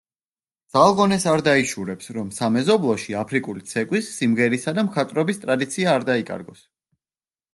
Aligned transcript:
ძალ-ღონეს 0.75 1.25
არ 1.31 1.41
დაიშურებს, 1.47 2.07
რომ 2.15 2.31
სამეზობლოში 2.37 3.17
აფრიკული 3.19 3.63
ცეკვის, 3.73 4.09
სიმღერისა 4.21 4.75
და 4.79 4.87
მხატვრობის 4.89 5.43
ტრადიცია 5.43 5.93
არ 5.97 6.09
დაიკარგოს. 6.11 6.65